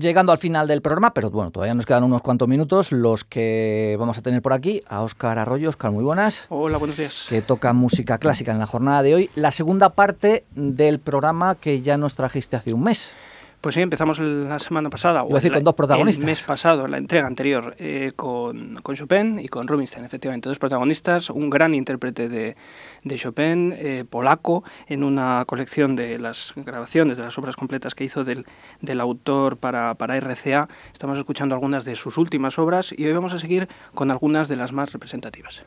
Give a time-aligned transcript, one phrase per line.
[0.00, 3.96] llegando al final del programa, pero bueno, todavía nos quedan unos cuantos minutos, los que
[3.98, 5.68] vamos a tener por aquí, a Óscar Arroyo.
[5.68, 6.46] Óscar, muy buenas.
[6.48, 7.26] Hola, buenos días.
[7.28, 9.30] Que toca música clásica en la jornada de hoy.
[9.34, 13.14] La segunda parte del programa que ya nos trajiste hace un mes.
[13.60, 15.22] Pues sí, empezamos la semana pasada.
[15.22, 16.22] o decir, con dos protagonistas.
[16.22, 20.48] El mes pasado, la entrega anterior, eh, con, con, Chopin y con Rubinstein, efectivamente.
[20.48, 22.56] Dos protagonistas, un gran intérprete de,
[23.04, 28.04] de Chopin, eh, polaco, en una colección de las grabaciones, de las obras completas que
[28.04, 28.46] hizo del,
[28.80, 30.68] del autor para, para RCA.
[30.94, 34.56] Estamos escuchando algunas de sus últimas obras y hoy vamos a seguir con algunas de
[34.56, 35.62] las más representativas.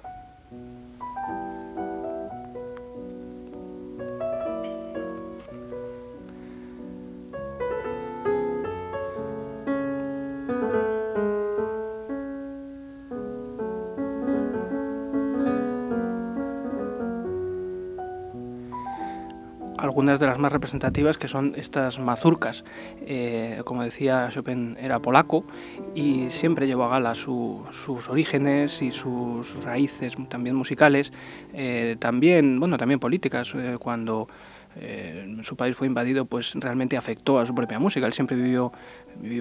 [19.94, 22.64] Algunas de las más representativas que son estas mazurcas.
[23.06, 25.46] Eh, como decía Chopin era polaco
[25.94, 31.14] y siempre llevó a gala sus orígenes y sus raíces también musicales,
[31.54, 33.54] eh, también, bueno, también políticas,
[34.76, 38.06] eh, su país fue invadido, pues realmente afectó a su propia música.
[38.06, 38.72] Él siempre vivió,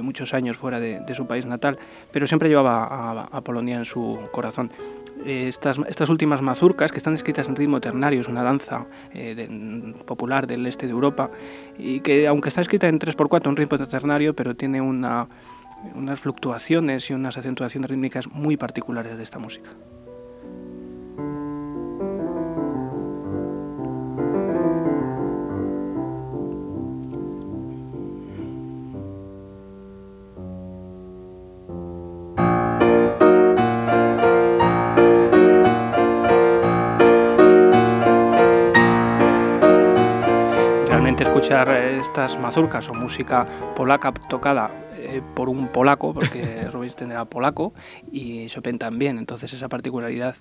[0.03, 1.79] muchos años fuera de, su país natal,
[2.13, 4.71] pero siempre llevaba a, Polonia en su corazón.
[5.25, 10.47] Eh, estas, últimas mazurcas, que están escritas en ritmo ternario, es una danza eh, popular
[10.47, 11.31] del este de Europa,
[11.79, 15.29] y que aunque está escrita en 3x4, un ritmo ternario, pero tiene una,
[15.95, 19.71] unas fluctuaciones y unas acentuaciones rítmicas muy particulares de esta música.
[41.43, 44.71] Escuchar estas mazurcas o música polaca tocada
[45.03, 47.73] eh, por un polaco, porque Rubinstein era polaco
[48.11, 50.37] y Chopin también, entonces esa particularidad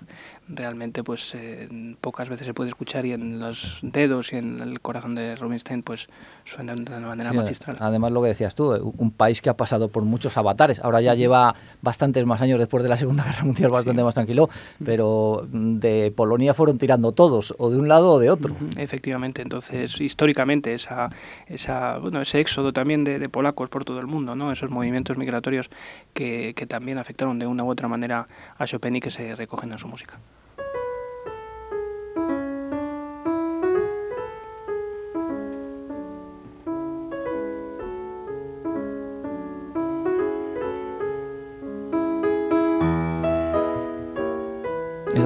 [0.48, 1.68] realmente pues eh,
[2.00, 5.82] pocas veces se puede escuchar y en los dedos y en el corazón de Rubinstein
[5.82, 6.10] pues
[6.44, 7.78] suena de una manera magistral.
[7.80, 11.16] Además lo que decías tú, un país que ha pasado por muchos avatares, ahora ya
[11.16, 14.50] lleva bastantes más años después de la Segunda Guerra Mundial, bastante más tranquilo,
[14.84, 18.56] pero de Polonia fueron tirando todos, o de un lado o de otro.
[18.78, 21.10] Efectivamente, entonces históricamente esa,
[21.48, 24.51] esa, bueno, ese éxodo también de, de polacos por todo el mundo, ¿no?
[24.52, 25.70] Esos movimientos migratorios
[26.14, 29.72] que, que también afectaron de una u otra manera a Chopin y que se recogen
[29.72, 30.20] en su música.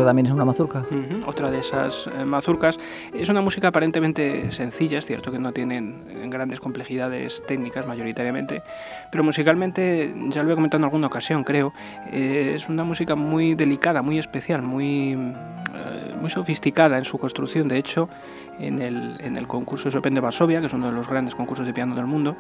[0.06, 0.86] También es una mazurca.
[1.26, 2.80] Otra de esas eh, mazurcas.
[3.14, 8.64] Es una música aparentemente sencilla, es cierto que no tienen eh, grandes complejidades técnicas mayoritariamente,
[9.12, 11.74] pero musicalmente, ya lo he comentado en alguna ocasión, creo,
[12.12, 15.18] eh, es una música muy delicada, muy especial, muy,
[16.26, 17.68] muy sofisticada en su construcción.
[17.68, 18.10] De hecho,
[18.60, 21.68] en el, en el concurso Chopin de Varsovia, que es uno de los grandes concursos
[21.68, 22.36] de piano del mundo,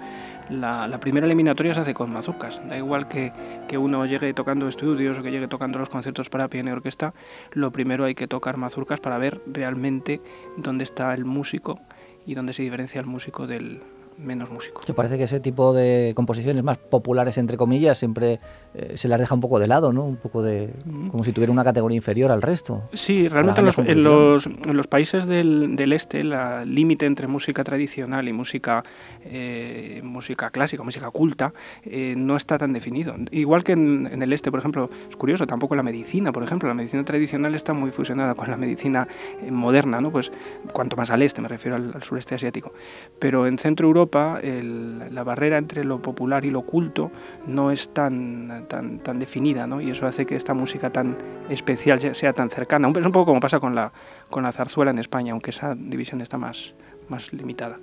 [0.50, 2.60] la, la primera eliminatoria se hace con mazurcas.
[2.68, 3.32] Da igual que,
[3.68, 7.14] que, uno llegue tocando estudios o que llegue tocando los conciertos para piano y orquesta,
[7.52, 10.20] lo primero hay que tocar mazurcas para ver realmente
[10.58, 11.80] dónde está el músico
[12.26, 13.84] y dónde se diferencia el músico del,
[14.18, 14.82] menos músico.
[14.86, 18.40] ¿Te parece que ese tipo de composiciones más populares, entre comillas, siempre
[18.74, 20.04] eh, se las deja un poco de lado, ¿no?
[20.06, 20.74] Un poco de...
[20.86, 21.10] Mm.
[21.10, 22.84] como si tuviera una categoría inferior al resto.
[22.94, 26.34] Sí, realmente en los, en los, en los, países del, del este, el
[26.74, 28.84] límite entre música tradicional y música,
[29.24, 31.54] eh, música clásica, música culta,
[31.84, 33.16] eh, no está tan definido.
[33.32, 36.68] Igual que en, en, el este, por ejemplo, es curioso, tampoco la medicina, por ejemplo,
[36.70, 39.08] la medicina tradicional está muy fusionada con la medicina
[39.50, 40.12] moderna, ¿no?
[40.12, 40.32] Pues
[40.72, 42.74] cuanto más al este, me refiero al, al sureste asiático.
[43.20, 47.12] Pero en Centro Europa la barrera entre lo popular y lo culto
[47.48, 49.82] no es tan, tan, tan definida, ¿no?
[49.82, 51.18] y eso hace que esta música tan
[51.50, 52.90] especial sea tan cercana.
[52.90, 53.92] Es un poco como pasa con la,
[54.30, 56.74] con la zarzuela en España, aunque esa división está más,
[57.10, 57.78] más limitada.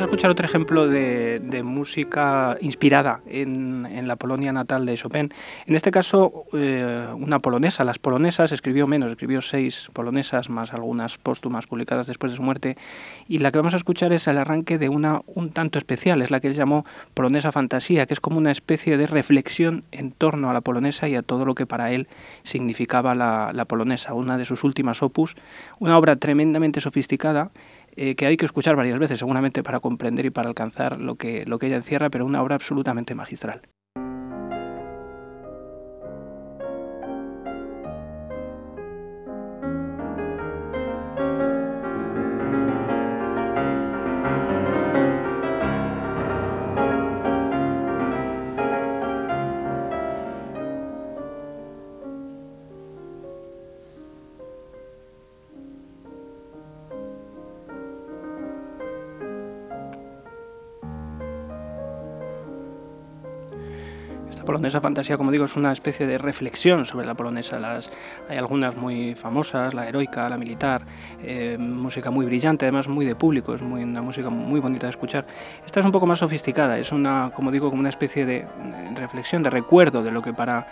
[0.00, 5.30] Vamos a escuchar otro ejemplo de, música inspirada en, la Polonia natal de Chopin.
[5.66, 7.84] En este caso, eh, una polonesa.
[7.84, 12.78] Las polonesas escribió menos, escribió seis polonesas, más algunas póstumas publicadas después de su muerte.
[13.28, 16.30] Y la que vamos a escuchar es el arranque de una un tanto especial, es
[16.30, 20.48] la que él llamó Polonesa Fantasía, que es como una especie de reflexión en torno
[20.48, 22.08] a la polonesa y a todo lo que para él
[22.42, 24.14] significaba la, la polonesa.
[24.14, 25.36] Una de sus últimas opus,
[25.78, 27.50] una obra tremendamente sofisticada
[28.02, 31.44] eh, que hay que escuchar varias veces seguramente para comprender y para alcanzar lo que,
[31.44, 33.60] lo que ella encierra, pero una obra absolutamente magistral.
[64.50, 67.60] Polonesa fantasía, como digo, es una especie de reflexión sobre la polonesa.
[67.60, 67.88] Las,
[68.28, 70.82] hay algunas muy famosas, la heroica, la militar,
[71.22, 74.90] eh, música muy brillante, además muy de público, es muy, una música muy bonita de
[74.90, 75.24] escuchar.
[75.64, 78.44] Esta es un poco más sofisticada, es una, como digo, como una especie de
[78.96, 80.66] reflexión, de recuerdo de lo que para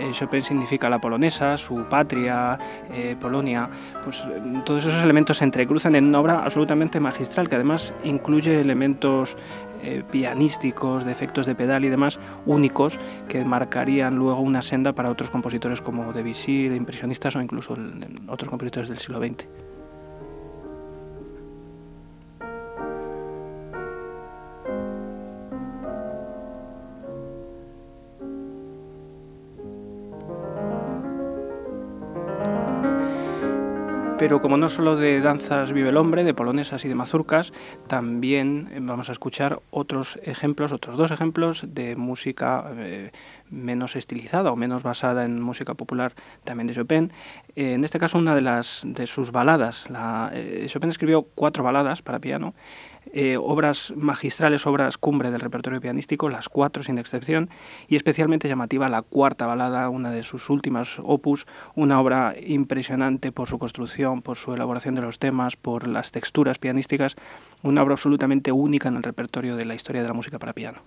[0.00, 2.58] eh, Chopin significa la polonesa, su patria,
[2.92, 3.68] eh, Polonia.
[4.02, 4.24] Pues
[4.64, 9.36] todos esos elementos se entrecruzan en una obra absolutamente magistral que además incluye elementos
[9.82, 12.98] eh, pianísticos, de efectos de pedal y demás únicos
[13.28, 17.76] que marcarían luego una senda para otros compositores como Debussy, de impresionistas o incluso
[18.28, 19.69] otros compositores del siglo XX.
[34.20, 37.54] Pero como no solo de danzas vive el hombre, de polonesas y de mazurcas,
[37.86, 43.12] también eh, vamos a escuchar otros ejemplos, otros dos ejemplos de música eh,
[43.48, 46.12] menos estilizada o menos basada en música popular
[46.44, 47.12] también de Chopin.
[47.56, 49.88] Eh, en este caso, una de, sus baladas.
[49.88, 50.30] La,
[50.66, 52.52] Chopin escribió cuatro baladas para piano
[53.12, 57.50] eh, obras magistrales, obras cumbre del repertorio pianístico, las cuatro sin excepción,
[57.88, 63.48] y especialmente llamativa la cuarta balada, una de sus últimas opus, una obra impresionante por
[63.48, 67.16] su construcción, por su elaboración de los temas, por las texturas pianísticas,
[67.62, 70.80] una obra absolutamente única en el repertorio de la historia de la música para piano.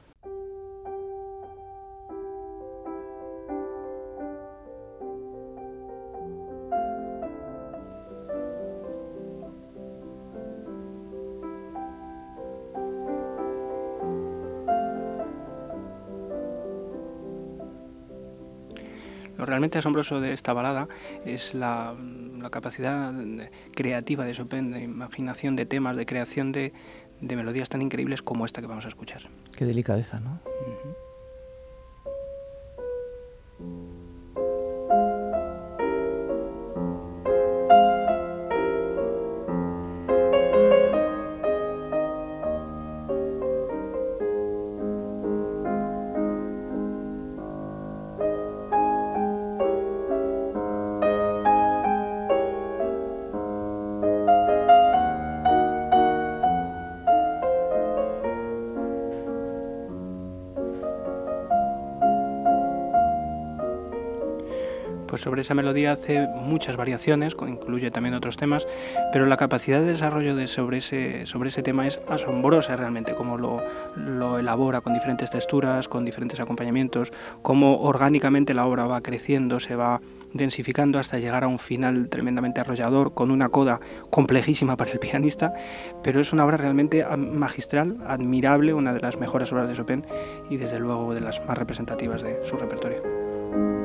[19.44, 20.88] Lo realmente asombroso de esta balada
[21.26, 21.94] es la,
[22.50, 23.12] capacidad
[23.76, 26.72] creativa de Chopin, de imaginación de temas, de creación de,
[27.20, 29.24] melodías tan increíbles como esta que vamos a escuchar.
[29.54, 30.40] Qué delicadeza, ¿no?
[65.14, 68.66] Pues sobre esa melodía hace muchas variaciones, incluye también otros temas,
[69.12, 73.38] pero la capacidad de desarrollo de sobre, ese, sobre ese tema es asombrosa realmente, como
[73.38, 73.62] lo,
[73.96, 77.14] lo elabora con diferentes texturas, con diferentes acompañamientos,
[77.44, 80.02] cómo orgánicamente la obra va creciendo, se va
[80.34, 85.54] densificando hasta llegar a un final tremendamente arrollador, con una coda complejísima para el pianista,
[86.02, 90.08] pero es una obra realmente magistral, admirable, una de las mejores obras de Chopin
[90.50, 93.83] y desde luego de las más representativas de su repertorio.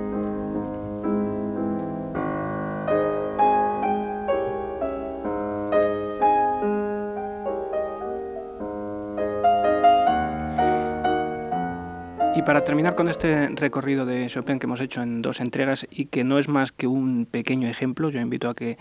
[12.49, 16.25] Para terminar con este recorrido de Chopin que hemos hecho en dos entregas y que
[16.25, 18.79] no es más que un pequeño ejemplo, yo invito a que,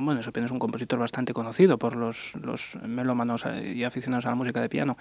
[0.00, 4.36] bueno, Chopin es un compositor bastante conocido por los, los melómanos y aficionados a la
[4.36, 4.96] música de piano,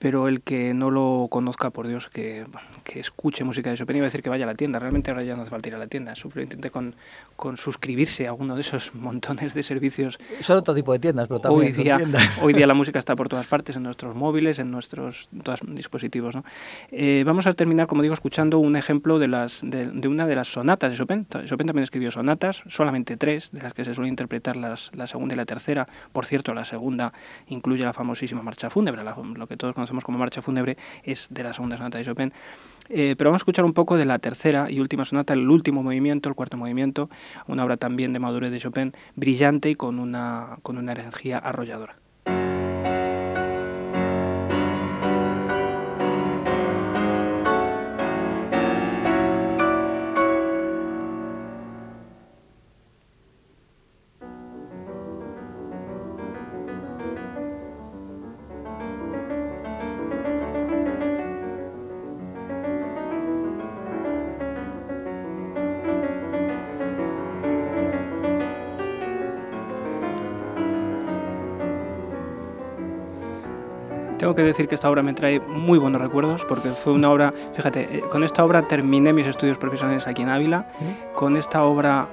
[0.00, 2.46] pero el que no lo conozca, por Dios, que,
[2.84, 4.78] que, escuche música de Chopin, iba a decir que vaya a la tienda.
[4.78, 6.16] Realmente ahora ya no hace falta ir a la tienda.
[6.16, 6.96] Simplemente con,
[7.36, 10.18] con suscribirse a uno de esos montones de servicios.
[10.40, 12.00] Son otro tipo de tiendas, pero también hoy día,
[12.42, 15.28] hoy día la música está por todas partes, en nuestros móviles, en nuestros
[15.66, 16.34] dispositivos.
[16.34, 16.44] ¿no?
[16.90, 20.34] Eh, vamos a terminar, como digo, escuchando un ejemplo de, las, de, de, una de
[20.34, 21.26] las sonatas de Chopin.
[21.44, 25.34] Chopin también escribió sonatas, solamente tres, de las que se suele interpretar las, la segunda
[25.34, 25.86] y la tercera.
[26.14, 27.12] Por cierto, la segunda
[27.48, 31.52] incluye la famosísima marcha fúnebre, lo que todos conocemos como Marcha Fúnebre, es de la
[31.52, 32.32] segunda sonata de Chopin.
[32.88, 35.82] Eh, pero vamos a escuchar un poco de la tercera y última sonata, el último
[35.82, 37.08] movimiento, el cuarto movimiento,
[37.46, 41.96] una obra también de madurez de Chopin, brillante y con una, con una energía arrolladora.
[74.20, 77.32] Tengo que decir que esta obra me trae muy buenos recuerdos porque fue una obra,
[77.54, 80.66] fíjate, eh, con esta obra terminé mis estudios profesionales aquí en Ávila,
[81.14, 82.06] con esta obra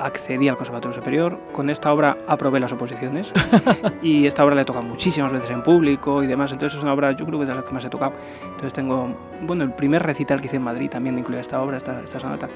[0.00, 3.30] accedí al Conservatorio Superior, con esta obra aprobé las oposiciones
[4.02, 6.94] y esta obra la he tocado muchísimas veces en público y demás, entonces es una
[6.94, 8.14] obra yo creo que es de las que más he tocado.
[8.44, 12.00] Entonces tengo, bueno, el primer recital que hice en Madrid también incluía esta obra, esta,
[12.00, 12.48] esta sonata.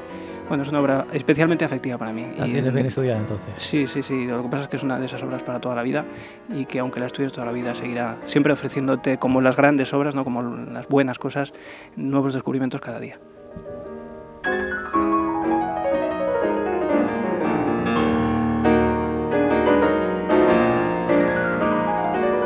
[0.49, 2.25] Bueno, es una obra especialmente afectiva para mí.
[2.37, 3.59] La tienes bien estudiada entonces.
[3.59, 4.27] Sí, sí, sí.
[4.27, 6.05] Lo que pasa es que es una de esas obras para toda la vida
[6.49, 10.15] y que aunque la estudies toda la vida seguirá siempre ofreciéndote como las grandes obras,
[10.15, 11.53] no como las buenas cosas,
[11.97, 13.19] nuevos descubrimientos cada día.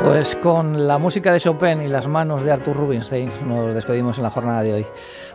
[0.03, 4.23] Pues con la música de Chopin y las manos de Arthur Rubinstein nos despedimos en
[4.23, 4.85] la jornada de hoy.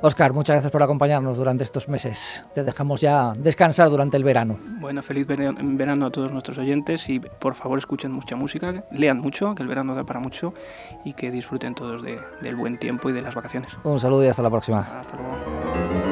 [0.02, 2.44] Oscar, muchas gracias por acompañarnos durante estos meses.
[2.52, 4.58] Te dejamos ya descansar durante el verano.
[4.80, 9.54] Bueno, feliz verano a todos nuestros oyentes y por favor escuchen mucha música, lean mucho,
[9.54, 10.52] que el verano da para mucho
[11.04, 13.68] y que disfruten todos del buen tiempo y de las vacaciones.
[13.84, 14.80] Un saludo y hasta la próxima.
[15.00, 16.05] Hasta luego.